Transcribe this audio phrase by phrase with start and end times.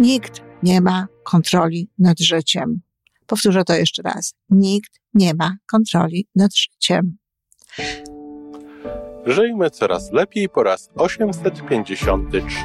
[0.00, 2.80] Nikt nie ma kontroli nad życiem.
[3.26, 4.34] Powtórzę to jeszcze raz.
[4.50, 7.16] Nikt nie ma kontroli nad życiem.
[9.26, 12.60] Żyjmy coraz lepiej po raz 853.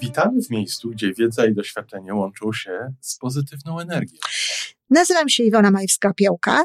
[0.00, 4.18] Witamy w miejscu, gdzie wiedza i doświadczenie łączą się z pozytywną energią.
[4.90, 6.64] Nazywam się Iwona Majwska-Piołka.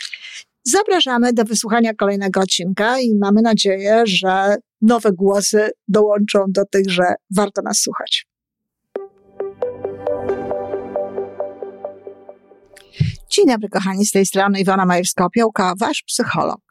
[0.63, 7.03] Zapraszamy do wysłuchania kolejnego odcinka i mamy nadzieję, że nowe głosy dołączą do tych, że
[7.35, 8.27] warto nas słuchać.
[13.29, 16.61] Dzień dobry, kochani, z tej strony Iwona Majewska-Opiełka, wasz psycholog.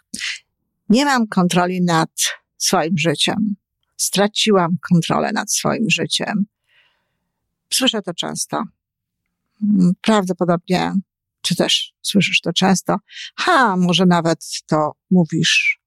[0.89, 2.11] Nie mam kontroli nad
[2.59, 3.55] swoim życiem.
[3.97, 6.47] Straciłam kontrolę nad swoim życiem.
[7.73, 8.63] Słyszę to często.
[10.03, 10.93] Prawdopodobnie,
[11.41, 12.97] czy też słyszysz to często.
[13.37, 15.81] Ha, może nawet to mówisz.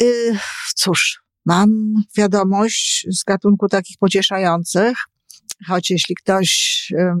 [0.00, 0.38] Yy,
[0.74, 4.98] cóż, mam wiadomość z gatunku takich pocieszających,
[5.66, 7.14] choć jeśli ktoś yy,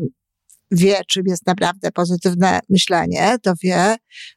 [0.70, 3.96] wie, czym jest naprawdę pozytywne myślenie, to wie,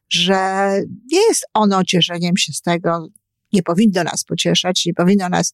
[0.09, 0.71] że
[1.11, 3.07] nie jest ono cieszeniem się z tego,
[3.53, 5.53] nie powinno nas pocieszać, nie powinno nas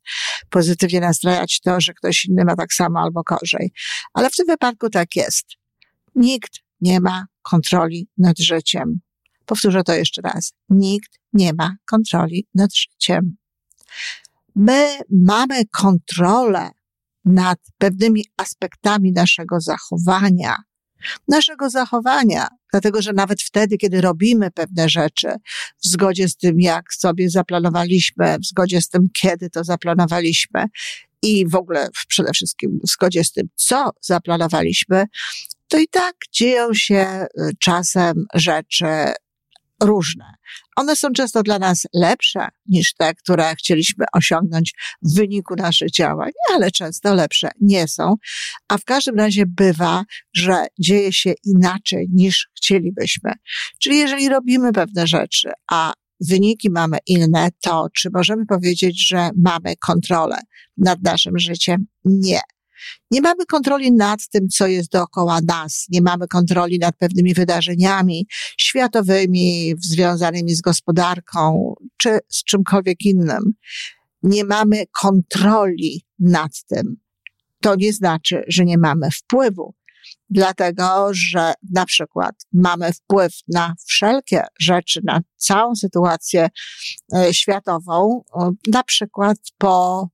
[0.49, 3.71] pozytywnie nastrajać to, że ktoś inny ma tak samo albo gorzej.
[4.13, 5.45] Ale w tym wypadku tak jest.
[6.15, 8.99] Nikt nie ma kontroli nad życiem.
[9.45, 10.53] Powtórzę to jeszcze raz.
[10.69, 13.35] Nikt nie ma kontroli nad życiem.
[14.55, 16.69] My mamy kontrolę
[17.25, 20.55] nad pewnymi aspektami naszego zachowania,
[21.27, 25.27] naszego zachowania, dlatego że nawet wtedy, kiedy robimy pewne rzeczy
[25.83, 30.65] w zgodzie z tym, jak sobie zaplanowaliśmy, w zgodzie z tym, kiedy to zaplanowaliśmy
[31.21, 35.05] i w ogóle przede wszystkim w zgodzie z tym, co zaplanowaliśmy,
[35.71, 38.85] to i tak dzieją się y, czasem rzeczy
[39.83, 40.25] różne.
[40.75, 46.31] One są często dla nas lepsze niż te, które chcieliśmy osiągnąć w wyniku naszych działań,
[46.53, 48.15] ale często lepsze nie są.
[48.67, 53.31] A w każdym razie bywa, że dzieje się inaczej niż chcielibyśmy.
[53.79, 59.75] Czyli jeżeli robimy pewne rzeczy, a wyniki mamy inne, to czy możemy powiedzieć, że mamy
[59.75, 60.37] kontrolę
[60.77, 61.85] nad naszym życiem?
[62.05, 62.41] Nie.
[63.11, 65.85] Nie mamy kontroli nad tym, co jest dookoła nas.
[65.89, 68.27] Nie mamy kontroli nad pewnymi wydarzeniami
[68.57, 73.53] światowymi, związanymi z gospodarką, czy z czymkolwiek innym.
[74.23, 76.97] Nie mamy kontroli nad tym.
[77.61, 79.73] To nie znaczy, że nie mamy wpływu
[80.31, 86.49] dlatego że na przykład mamy wpływ na wszelkie rzeczy, na całą sytuację
[87.15, 88.23] e, światową,
[88.71, 90.07] na przykład po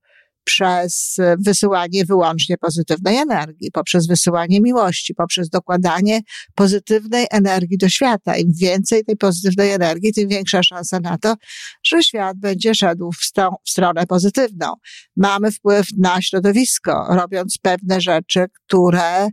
[0.48, 6.22] przez wysyłanie wyłącznie pozytywnej energii, poprzez wysyłanie miłości, poprzez dokładanie
[6.56, 8.38] pozytywnej energii do świata.
[8.38, 11.36] Im więcej tej pozytywnej energii, tym większa szansa na to,
[11.84, 14.74] że świat będzie szedł w, st- w stronę pozytywną.
[15.16, 19.30] Mamy wpływ na środowisko, robiąc pewne rzeczy, które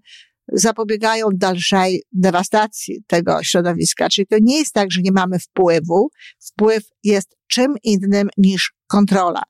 [0.55, 4.09] zapobiegają dalszej dewastacji tego środowiska.
[4.09, 6.09] Czyli to nie jest tak, że nie mamy wpływu.
[6.41, 9.43] Wpływ jest czym innym niż kontrola.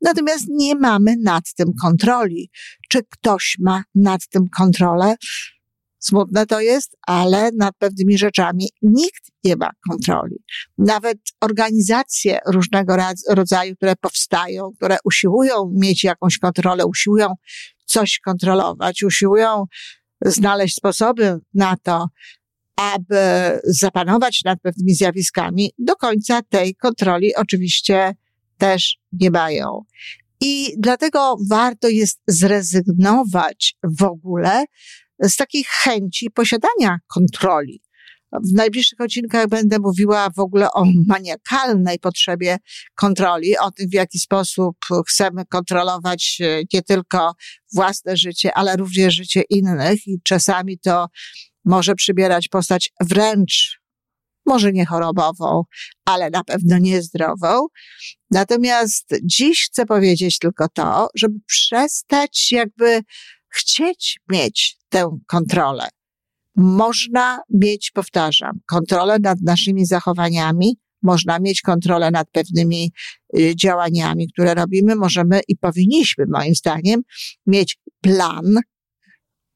[0.00, 2.50] Natomiast nie mamy nad tym kontroli.
[2.88, 5.14] Czy ktoś ma nad tym kontrolę?
[5.98, 10.36] Smutne to jest, ale nad pewnymi rzeczami nikt nie ma kontroli.
[10.78, 12.96] Nawet organizacje różnego
[13.28, 17.34] rodzaju, które powstają, które usiłują mieć jakąś kontrolę, usiłują
[17.84, 19.64] coś kontrolować, usiłują
[20.24, 22.06] znaleźć sposoby na to,
[22.76, 28.14] aby zapanować nad pewnymi zjawiskami, do końca tej kontroli oczywiście
[28.58, 29.82] też nie mają.
[30.40, 34.64] I dlatego warto jest zrezygnować w ogóle
[35.22, 37.82] z takiej chęci posiadania kontroli.
[38.32, 42.58] W najbliższych odcinkach będę mówiła w ogóle o maniakalnej potrzebie
[42.94, 44.76] kontroli, o tym, w jaki sposób
[45.08, 47.34] chcemy kontrolować e, nie tylko
[47.74, 51.06] własne życie, ale również życie innych i czasami to
[51.64, 53.82] może przybierać postać wręcz
[54.46, 55.62] może nie chorobową,
[56.04, 57.66] ale na pewno niezdrową.
[58.30, 63.00] Natomiast dziś chcę powiedzieć tylko to, żeby przestać jakby
[63.48, 65.88] chcieć mieć tę kontrolę.
[66.56, 72.92] Można mieć, powtarzam, kontrolę nad naszymi zachowaniami, można mieć kontrolę nad pewnymi
[73.38, 74.96] y, działaniami, które robimy.
[74.96, 77.02] Możemy i powinniśmy, moim zdaniem,
[77.46, 78.58] mieć plan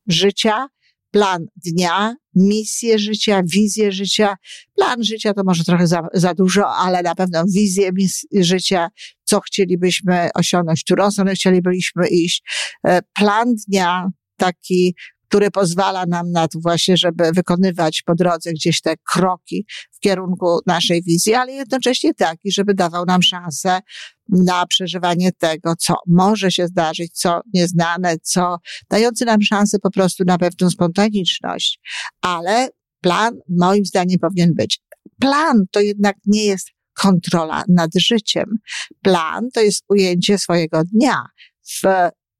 [0.06, 0.68] życia,
[1.10, 4.36] plan dnia, misję życia, wizję życia.
[4.76, 7.90] Plan życia to może trochę za, za dużo, ale na pewno wizję
[8.32, 8.88] życia,
[9.24, 12.42] co chcielibyśmy osiągnąć, którą stronę chcielibyśmy iść.
[12.86, 14.94] E, plan dnia, taki
[15.28, 20.58] który pozwala nam na to właśnie, żeby wykonywać po drodze gdzieś te kroki w kierunku
[20.66, 23.80] naszej wizji, ale jednocześnie taki, żeby dawał nam szansę
[24.28, 28.56] na przeżywanie tego, co może się zdarzyć, co nieznane, co
[28.90, 31.80] dający nam szansę po prostu na pewną spontaniczność.
[32.20, 32.68] Ale
[33.00, 34.80] plan moim zdaniem powinien być.
[35.20, 38.44] Plan to jednak nie jest kontrola nad życiem.
[39.02, 41.26] Plan to jest ujęcie swojego dnia
[41.62, 41.82] w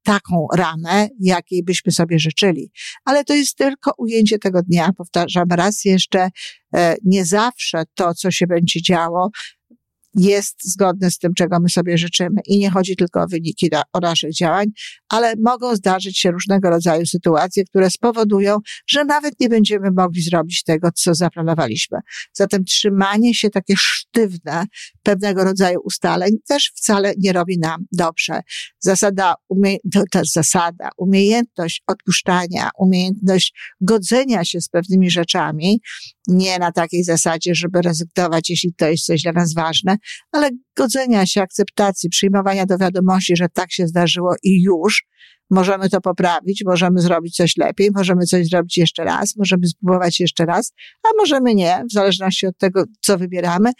[0.06, 2.70] taką ramę, jakiej byśmy sobie życzyli.
[3.04, 4.90] Ale to jest tylko ujęcie tego dnia.
[4.98, 6.28] Powtarzam raz jeszcze,
[6.74, 9.30] e, nie zawsze to, co się będzie działo,
[10.16, 12.40] jest zgodne z tym, czego my sobie życzymy.
[12.46, 14.66] I nie chodzi tylko o wyniki o naszych działań,
[15.08, 20.62] ale mogą zdarzyć się różnego rodzaju sytuacje, które spowodują, że nawet nie będziemy mogli zrobić
[20.62, 21.98] tego, co zaplanowaliśmy.
[22.32, 24.64] Zatem trzymanie się takie sztywne
[25.02, 28.40] pewnego rodzaju ustaleń też wcale nie robi nam dobrze.
[28.78, 29.76] Zasada, umie,
[30.10, 35.80] to zasada, umiejętność odpuszczania, umiejętność godzenia się z pewnymi rzeczami,
[36.28, 39.96] nie na takiej zasadzie, żeby rezygnować, jeśli to jest coś dla nas ważne,
[40.32, 45.04] ale godzenia się, akceptacji, przyjmowania do wiadomości, że tak się zdarzyło i już,
[45.50, 50.44] możemy to poprawić, możemy zrobić coś lepiej, możemy coś zrobić jeszcze raz, możemy spróbować jeszcze
[50.44, 50.72] raz,
[51.04, 53.70] a możemy nie, w zależności od tego, co wybieramy,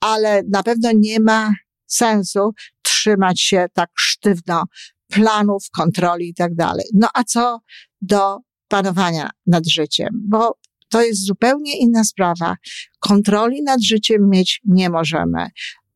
[0.00, 1.52] ale na pewno nie ma
[1.86, 2.50] sensu
[2.82, 4.64] trzymać się tak sztywno
[5.12, 6.84] planów, kontroli i tak dalej.
[6.94, 7.58] No a co
[8.00, 8.38] do
[8.68, 10.08] panowania nad życiem?
[10.12, 12.56] Bo to jest zupełnie inna sprawa.
[12.98, 15.46] Kontroli nad życiem mieć nie możemy,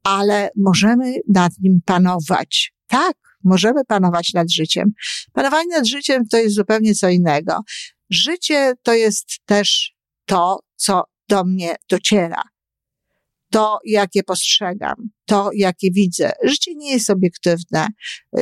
[0.05, 2.73] ale możemy nad nim panować.
[2.87, 4.93] Tak, możemy panować nad życiem.
[5.33, 7.61] Panowanie nad życiem to jest zupełnie co innego.
[8.11, 9.95] Życie to jest też
[10.27, 12.43] to, co do mnie dociera.
[13.53, 14.95] To, jakie postrzegam,
[15.27, 16.33] to, jakie widzę.
[16.45, 17.87] Życie nie jest obiektywne.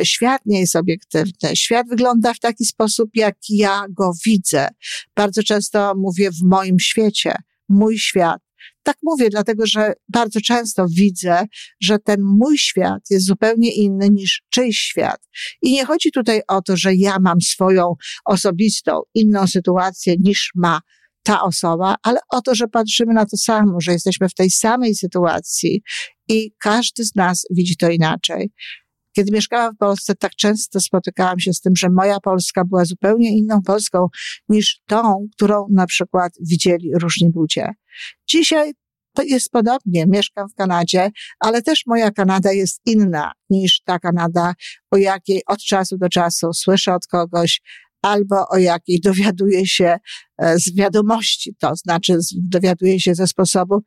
[0.03, 1.57] Świat nie jest obiektywny.
[1.57, 4.69] Świat wygląda w taki sposób, jak ja go widzę.
[5.17, 7.35] Bardzo często mówię w moim świecie,
[7.69, 8.43] mój świat.
[8.83, 11.45] Tak mówię, dlatego że bardzo często widzę,
[11.81, 15.29] że ten mój świat jest zupełnie inny niż czyjś świat.
[15.63, 20.81] I nie chodzi tutaj o to, że ja mam swoją osobistą, inną sytuację niż ma
[21.31, 24.95] ta osoba, ale o to, że patrzymy na to samo, że jesteśmy w tej samej
[24.95, 25.83] sytuacji
[26.29, 28.53] i każdy z nas widzi to inaczej.
[29.17, 33.39] Kiedy mieszkałam w Polsce, tak często spotykałam się z tym, że moja Polska była zupełnie
[33.39, 34.07] inną Polską
[34.49, 37.69] niż tą, którą na przykład widzieli różni ludzie.
[38.29, 38.73] Dzisiaj
[39.15, 40.07] to jest podobnie.
[40.07, 41.11] Mieszkam w Kanadzie,
[41.41, 44.55] ale też moja Kanada jest inna niż ta Kanada,
[44.91, 47.61] o jakiej od czasu do czasu słyszę od kogoś,
[48.03, 49.97] albo o jakiej dowiaduję się
[50.39, 53.83] e, z wiadomości, to znaczy dowiaduję się ze sposobu,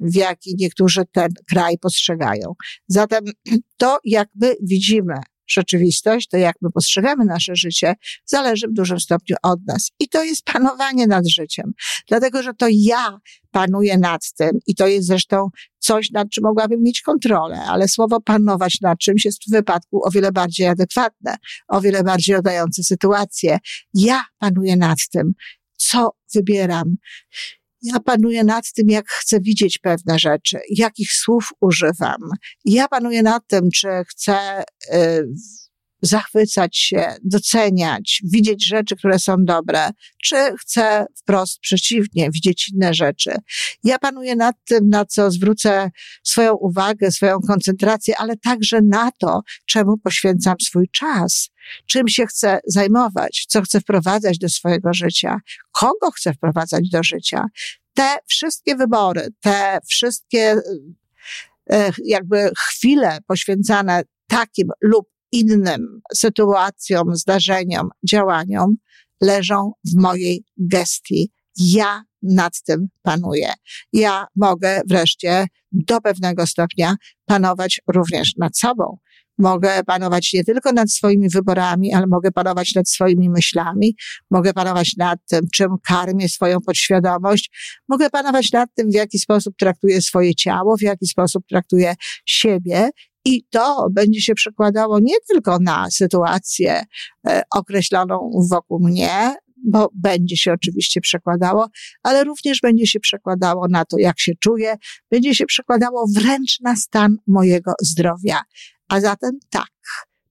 [0.00, 2.54] w jaki niektórzy ten kraj postrzegają.
[2.88, 3.24] Zatem
[3.76, 5.14] to, jak my widzimy
[5.48, 7.94] rzeczywistość, to jak my postrzegamy nasze życie,
[8.24, 9.90] zależy w dużym stopniu od nas.
[10.00, 11.72] I to jest panowanie nad życiem.
[12.08, 13.18] Dlatego, że to ja
[13.50, 15.48] panuję nad tym i to jest zresztą
[15.78, 20.10] coś, nad czym mogłabym mieć kontrolę, ale słowo panować nad czymś jest w wypadku o
[20.10, 21.36] wiele bardziej adekwatne,
[21.68, 23.58] o wiele bardziej oddające sytuację.
[23.94, 25.32] Ja panuję nad tym,
[25.76, 26.96] co wybieram.
[27.82, 32.20] Ja panuję nad tym, jak chcę widzieć pewne rzeczy, jakich słów używam.
[32.64, 34.64] Ja panuję nad tym, czy chcę
[34.94, 35.28] y,
[36.02, 39.90] zachwycać się, doceniać, widzieć rzeczy, które są dobre,
[40.22, 43.36] czy chcę wprost przeciwnie, widzieć inne rzeczy.
[43.84, 45.90] Ja panuję nad tym, na co zwrócę
[46.22, 51.50] swoją uwagę, swoją koncentrację, ale także na to, czemu poświęcam swój czas,
[51.86, 55.36] czym się chcę zajmować, co chcę wprowadzać do swojego życia,
[55.72, 57.44] kogo chcę wprowadzać do życia.
[57.94, 60.60] Te wszystkie wybory, te wszystkie
[61.70, 68.76] e, jakby chwile poświęcane takim lub innym sytuacjom, zdarzeniom, działaniom
[69.20, 71.30] leżą w mojej gestii.
[71.58, 73.52] Ja nad tym panuję.
[73.92, 76.94] Ja mogę wreszcie do pewnego stopnia
[77.26, 78.98] panować również nad sobą.
[79.38, 83.96] Mogę panować nie tylko nad swoimi wyborami, ale mogę panować nad swoimi myślami,
[84.30, 87.50] mogę panować nad tym, czym karmię swoją podświadomość,
[87.88, 91.94] mogę panować nad tym, w jaki sposób traktuję swoje ciało, w jaki sposób traktuję
[92.26, 92.90] siebie
[93.26, 96.82] i to będzie się przekładało nie tylko na sytuację
[97.28, 99.34] e, określoną wokół mnie,
[99.66, 101.68] bo będzie się oczywiście przekładało,
[102.02, 104.76] ale również będzie się przekładało na to, jak się czuję,
[105.10, 108.40] będzie się przekładało wręcz na stan mojego zdrowia.
[108.88, 109.72] A zatem tak,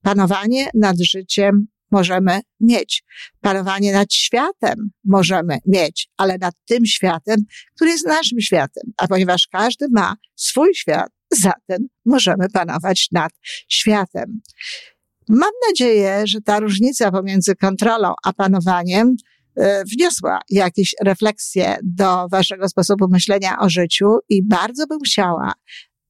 [0.02, 3.04] panowanie nad życiem możemy mieć.
[3.42, 7.38] Panowanie nad światem możemy mieć, ale nad tym światem,
[7.76, 8.84] który jest naszym światem.
[8.98, 13.32] A ponieważ każdy ma swój świat, zatem możemy panować nad
[13.70, 14.42] światem.
[15.30, 19.16] Mam nadzieję, że ta różnica pomiędzy kontrolą a panowaniem
[19.56, 25.54] e, wniosła jakieś refleksje do waszego sposobu myślenia o życiu i bardzo bym chciała,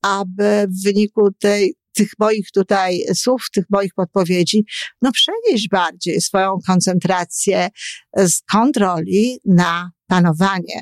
[0.01, 4.65] aby w wyniku tej tych moich tutaj słów, tych moich podpowiedzi,
[5.01, 7.69] no przenieść bardziej swoją koncentrację
[8.17, 10.81] z kontroli na panowanie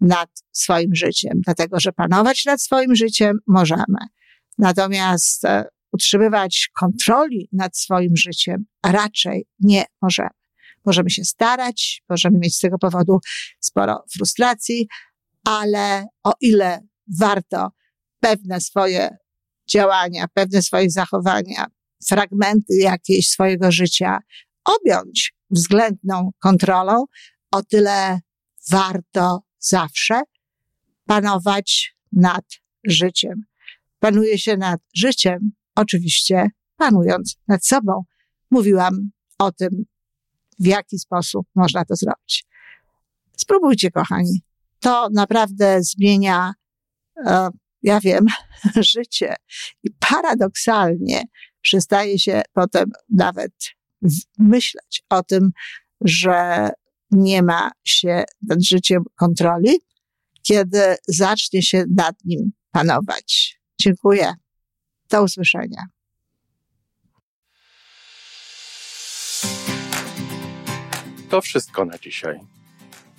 [0.00, 3.98] nad swoim życiem, dlatego że panować nad swoim życiem możemy.
[4.58, 10.30] Natomiast e, utrzymywać kontroli nad swoim życiem raczej nie możemy.
[10.86, 13.18] Możemy się starać, możemy mieć z tego powodu
[13.60, 14.88] sporo frustracji,
[15.44, 16.80] ale o ile
[17.18, 17.68] warto
[18.20, 19.16] pewne swoje
[19.70, 21.66] działania, pewne swoje zachowania,
[22.08, 24.18] fragmenty jakiejś swojego życia
[24.64, 27.04] objąć względną kontrolą,
[27.52, 28.20] o tyle
[28.70, 30.20] warto zawsze
[31.06, 32.44] panować nad
[32.84, 33.44] życiem.
[33.98, 38.04] Panuje się nad życiem, oczywiście panując nad sobą.
[38.50, 39.84] Mówiłam o tym,
[40.58, 42.46] w jaki sposób można to zrobić.
[43.36, 44.42] Spróbujcie, kochani.
[44.80, 46.52] To naprawdę zmienia
[47.26, 47.48] e,
[47.82, 48.26] ja wiem,
[48.94, 49.34] życie.
[49.82, 51.22] I paradoksalnie
[51.60, 53.52] przestaje się potem nawet
[54.38, 55.50] myśleć o tym,
[56.00, 56.70] że
[57.10, 59.78] nie ma się nad życiem kontroli,
[60.42, 63.60] kiedy zacznie się nad nim panować.
[63.80, 64.32] Dziękuję.
[65.10, 65.84] Do usłyszenia.
[71.30, 72.40] To wszystko na dzisiaj.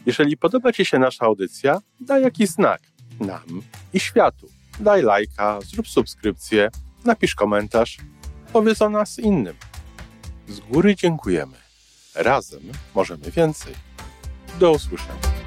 [0.05, 2.81] Jeżeli podoba Ci się nasza audycja, daj jakiś znak
[3.19, 3.62] nam
[3.93, 4.48] i światu.
[4.79, 6.69] Daj lajka, zrób subskrypcję,
[7.05, 7.98] napisz komentarz,
[8.53, 9.55] powiedz o nas innym.
[10.48, 11.60] Z góry dziękujemy.
[12.15, 12.61] Razem
[12.95, 13.73] możemy więcej.
[14.59, 15.40] Do usłyszenia.